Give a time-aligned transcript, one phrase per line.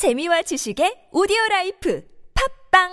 [0.00, 2.02] 재미와 지식의 오디오 life
[2.72, 2.88] 팟빵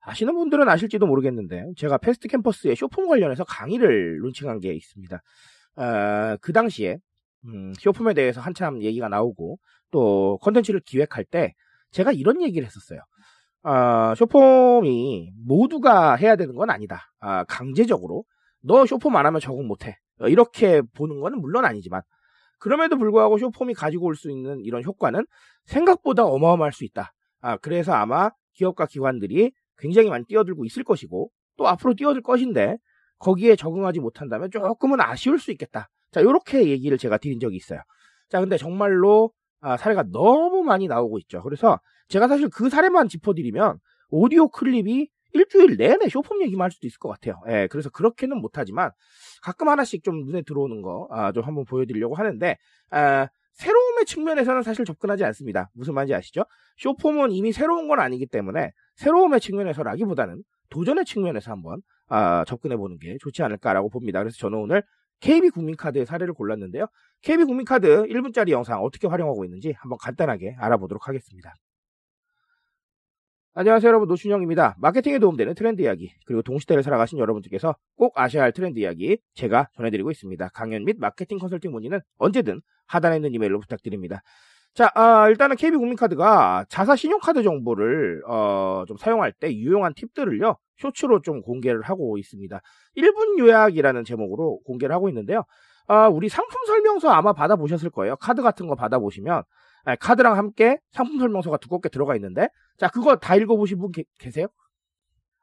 [0.00, 5.22] 아시는 분들은 아실지도 모르겠는데 제가 패스트 캠퍼스에 short form 관련해서 강의를 론칭한 게 있습니다.
[5.76, 6.96] 어, 그 당시에
[7.44, 9.58] 음, 쇼폼에 대해서 한참 얘기가 나오고
[9.90, 11.54] 또 컨텐츠를 기획할 때
[11.90, 13.00] 제가 이런 얘기를 했었어요.
[13.62, 17.02] 어, 쇼폼이 모두가 해야 되는 건 아니다.
[17.20, 18.24] 아, 강제적으로
[18.62, 19.96] 너 쇼폼 안 하면 적응 못해.
[20.20, 22.02] 어, 이렇게 보는 거는 물론 아니지만
[22.58, 25.26] 그럼에도 불구하고 쇼폼이 가지고 올 수 있는 이런 효과는
[25.64, 27.12] 생각보다 어마어마할 수 있다.
[27.40, 32.76] 아, 그래서 아마 기업과 기관들이 굉장히 많이 뛰어들고 있을 것이고 또 앞으로 뛰어들 것인데
[33.18, 35.88] 거기에 적응하지 못한다면 조금은 아쉬울 수 있겠다.
[36.12, 37.80] 자, 이렇게 얘기를 제가 드린 적이 있어요.
[38.28, 41.42] 자, 근데 정말로 아, 사례가 너무 많이 나오고 있죠.
[41.42, 43.78] 그래서 제가 사실 그 사례만 짚어드리면
[44.10, 47.40] 오디오 클립이 일주일 내내 쇼폼 얘기만 할 수도 있을 것 같아요.
[47.48, 48.90] 예, 그래서 그렇게는 못하지만
[49.42, 52.56] 가끔 하나씩 좀 눈에 들어오는 거, 아, 좀 한번 보여드리려고 하는데,
[52.90, 55.70] 아, 새로움의 측면에서는 사실 접근하지 않습니다.
[55.74, 56.44] 무슨 말인지 아시죠?
[56.78, 63.16] 쇼폼은 이미 새로운 건 아니기 때문에 새로움의 측면에서라기보다는 도전의 측면에서 한번 아, 접근해 보는 게
[63.20, 64.20] 좋지 않을까라고 봅니다.
[64.20, 64.82] 그래서 저는 오늘
[65.20, 66.86] KB국민카드의 사례를 골랐는데요.
[67.22, 71.54] KB국민카드 1분짜리 영상 어떻게 활용하고 있는지 한번 간단하게 알아보도록 하겠습니다.
[73.52, 74.76] 안녕하세요 여러분 노준영입니다.
[74.78, 80.10] 마케팅에 도움되는 트렌드 이야기 그리고 동시대를 살아가신 여러분들께서 꼭 아셔야 할 트렌드 이야기 제가 전해드리고
[80.12, 80.48] 있습니다.
[80.54, 84.22] 강연 및 마케팅 컨설팅 문의는 언제든 하단에 있는 이메일로 부탁드립니다.
[84.80, 91.42] 자, 아, 일단은 KB국민카드가 자사 신용카드 정보를 어, 좀 사용할 때 유용한 팁들을요 쇼츠로 좀
[91.42, 92.58] 공개를 하고 있습니다.
[92.96, 95.44] 1분 요약이라는 제목으로 공개를 하고 있는데요.
[95.86, 98.16] 아, 우리 상품 설명서 아마 받아보셨을 거예요.
[98.16, 99.42] 카드 같은 거 받아보시면
[99.84, 104.46] 아니, 카드랑 함께 상품 설명서가 두껍게 들어가 있는데 자 그거 다 읽어보신 분 게, 계세요?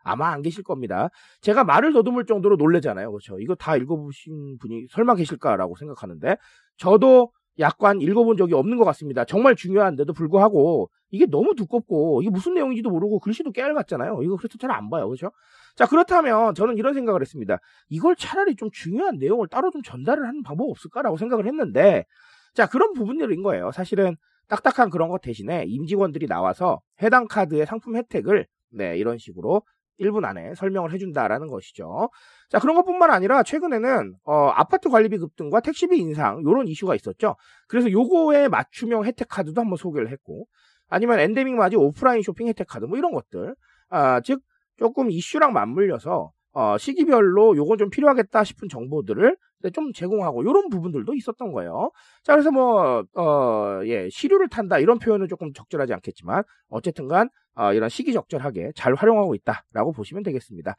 [0.04, 1.10] 아마 안 계실 겁니다.
[1.42, 3.12] 제가 말을 더듬을 정도로 놀래잖아요.
[3.12, 3.40] 그렇죠?
[3.40, 6.38] 이거 다 읽어보신 분이 설마 계실까라고 생각하는데
[6.78, 9.26] 저도 약관 읽어본 적이 없는 것 같습니다.
[9.26, 14.22] 정말 중요한데도 불구하고 이게 너무 두껍고 이게 무슨 내용인지도 모르고 글씨도 깨알 같잖아요.
[14.24, 15.08] 이거 그래서 잘 안 봐요.
[15.08, 15.32] 그렇죠?
[15.76, 17.58] 자 그렇다면 저는 이런 생각을 했습니다.
[17.90, 22.06] 이걸 차라리 좀 중요한 내용을 따로 좀 전달을 하는 방법 없을까라고 생각을 했는데
[22.54, 23.72] 자, 그런 부분들인 거예요.
[23.72, 24.16] 사실은
[24.48, 29.62] 딱딱한 그런 것 대신에 임직원들이 나와서 해당 카드의 상품 혜택을 네, 이런 식으로
[30.00, 32.10] 1분 안에 설명을 해준다라는 것이죠.
[32.50, 37.36] 자, 그런 것뿐만 아니라 최근에는 어, 아파트 관리비 급등과 택시비 인상 이런 이슈가 있었죠.
[37.68, 40.48] 그래서 요거에 맞춤형 혜택 카드도 한번 소개를 했고
[40.88, 43.56] 아니면 엔데믹 맞이 오프라인 쇼핑 혜택 카드 뭐 이런 것들
[43.90, 44.42] 아, 즉
[44.78, 49.38] 조금 이슈랑 맞물려서 어, 시기별로 요건 좀 필요하겠다 싶은 정보들을
[49.74, 51.92] 좀 제공하고 이런 부분들도 있었던 거예요.
[52.24, 57.90] 자, 그래서 뭐, 어, 예, 시류를 탄다 이런 표현은 조금 적절하지 않겠지만 어쨌든간 어, 이런
[57.90, 60.76] 시기적절하게 잘 활용하고 있다라고 보시면 되겠습니다.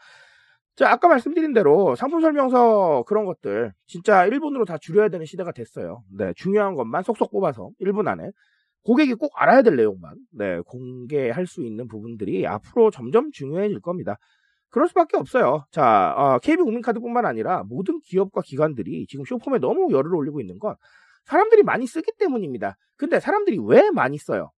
[0.76, 6.04] 자, 아까 말씀드린 대로 상품 설명서 그런 것들 진짜 1분으로 다 줄여야 되는 시대가 됐어요.
[6.16, 8.30] 네, 중요한 것만 속속 뽑아서 1분 안에
[8.84, 14.18] 고객이 꼭 알아야 될 내용만 네, 공개할 수 있는 부분들이 앞으로 점점 중요해질 겁니다.
[14.70, 15.64] 그럴 수밖에 없어요.
[15.70, 20.76] 자, 어, KB국민카드뿐만 아니라 모든 기업과 기관들이 지금 쇼폼에 너무 열을 올리고 있는 건
[21.24, 22.76] 사람들이 많이 쓰기 때문입니다.
[22.96, 24.50] 근데 사람들이 왜 많이 써요?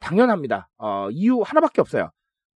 [0.00, 0.68] 당연합니다.
[0.78, 2.10] 어, 이유 하나밖에 없어요.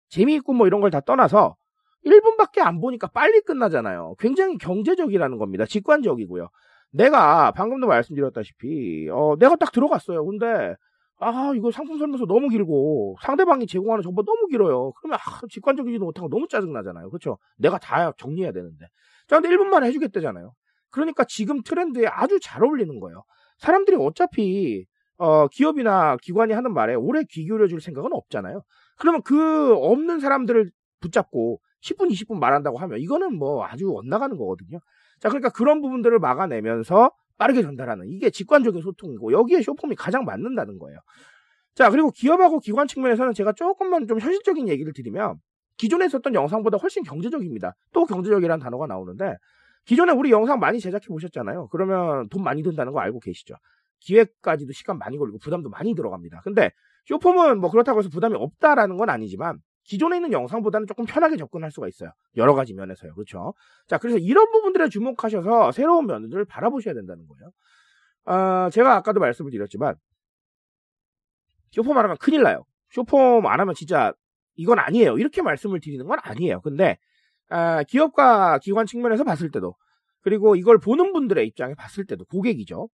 [0.09, 1.57] 재미있고 뭐 이런 걸 다 떠나서
[2.05, 4.17] 1분밖에 안 보니까 빨리 끝나잖아요.
[4.19, 5.67] 굉장히 경제적이라는 겁니다.
[5.67, 6.49] 직관적이고요.
[6.93, 10.25] 내가 방금도 말씀드렸다시피 어, 내가 딱 들어갔어요.
[10.25, 10.75] 근데
[11.21, 14.93] 아, 이거 상품 설명서 너무 길고 상대방이 제공하는 정보 너무 길어요.
[14.93, 17.11] 그러면 아, 직관적이지도 못하고 너무 짜증나잖아요.
[17.11, 17.39] 그렇죠?
[17.59, 18.87] 내가 다 정리해야 되는데.
[19.29, 20.53] 자, 근데 1분 만에 해주겠다잖아요.
[20.91, 23.23] 그러니까 지금 트렌드에 아주 잘 어울리는 거예요.
[23.59, 24.87] 사람들이 어차피
[25.19, 28.63] 어, 기업이나 기관이 하는 말에 오래 귀 기울여 줄 생각은 없잖아요.
[28.99, 30.71] 그러면 그 없는 사람들을
[31.01, 34.79] 붙잡고 10분, 20분 말한다고 하면 이거는 뭐 아주 엇나가는 거거든요.
[35.21, 40.99] 자, 그러니까 그런 부분들을 막아내면서 빠르게 전달하는 이게 직관적인 소통이고 여기에 쇼폼이 가장 맞는다는 거예요.
[41.75, 45.37] 자 그리고 기업하고 기관 측면에서는 제가 조금만 좀 현실적인 얘기를 드리면
[45.79, 47.75] 기존에 있었던 영상보다 훨씬 경제적입니다.
[47.95, 49.37] 또 경제적이라는 단어가 나오는데
[49.87, 51.69] 기존에 우리 영상 많이 제작해 보셨잖아요.
[51.69, 53.55] 그러면 돈 많이 든다는 거 알고 계시죠?
[54.01, 56.43] 기획까지도 시간 많이 걸리고 부담도 많이 들어갑니다.
[56.45, 56.71] 근데
[57.07, 59.59] 쇼폼은 뭐 그렇다고 해서 부담이 없다라는 건 아니지만
[59.91, 62.13] 기존에 있는 영상보다는 조금 편하게 접근할 수가 있어요.
[62.37, 63.13] 여러 가지 면에서요.
[63.13, 63.55] 그렇죠?
[63.89, 67.51] 자, 그래서 이런 부분들에 주목하셔서 새로운 면들을 바라보셔야 된다는 거예요.
[68.67, 69.97] 어, 제가 아까도 말씀을 드렸지만
[71.73, 72.65] 쇼폼 안 하면 큰일 나요.
[72.91, 74.13] 쇼폼 안 하면 진짜
[74.55, 75.19] 이건 아니에요.
[75.19, 76.61] 이렇게 말씀을 드리는 건 아니에요.
[76.61, 76.97] 근데
[77.51, 79.75] 어, 기업과 기관 측면에서 봤을 때도
[80.21, 82.89] 그리고 이걸 보는 분들의 입장에 봤을 때도 고객이죠.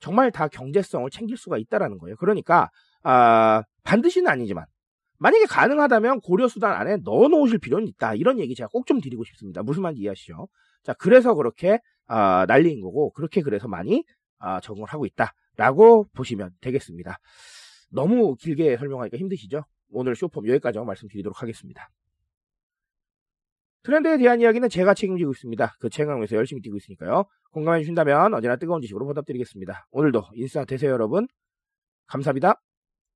[0.00, 2.16] 정말 다 경제성을 챙길 수가 있다라는 거예요.
[2.16, 2.68] 그러니까
[3.02, 4.66] 아, 반드시는 아니지만
[5.18, 8.14] 만약에 가능하다면 고려 수단 안에 넣어 놓으실 필요는 있다.
[8.14, 9.62] 이런 얘기 제가 꼭 좀 드리고 싶습니다.
[9.62, 10.48] 무슨 말인지 이해하시죠?
[10.82, 14.04] 자, 그래서 그렇게 아, 난리인 거고 그렇게 그래서 많이
[14.38, 17.18] 아, 적응을 하고 있다라고 보시면 되겠습니다.
[17.90, 19.62] 너무 길게 설명하니까 힘드시죠?
[19.90, 21.88] 오늘 쇼폼 여기까지 말씀드리도록 하겠습니다.
[23.84, 25.76] 트렌드에 대한 이야기는 제가 책임지고 있습니다.
[25.78, 27.24] 그 책임감에서 열심히 뛰고 있으니까요.
[27.52, 29.86] 공감해 주신다면 언제나 뜨거운 지식으로 보답드리겠습니다.
[29.92, 31.28] 오늘도 인싸 되세요 여러분.
[32.06, 32.60] 감사합니다.